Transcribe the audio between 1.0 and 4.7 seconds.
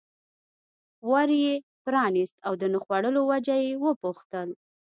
ور یې پرانست او د نه خوړلو وجه یې وپوښتل.